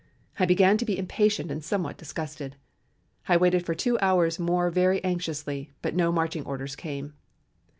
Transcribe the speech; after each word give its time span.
I 0.39 0.47
began 0.47 0.77
to 0.79 0.83
be 0.85 0.97
impatient 0.97 1.51
and 1.51 1.63
somewhat 1.63 1.95
disgusted. 1.99 2.55
I 3.27 3.37
waited 3.37 3.63
for 3.63 3.75
two 3.75 3.99
hours 3.99 4.39
more 4.39 4.71
very 4.71 5.03
anxiously, 5.05 5.73
but 5.83 5.93
no 5.93 6.11
marching 6.11 6.43
orders 6.43 6.75
came. 6.75 7.13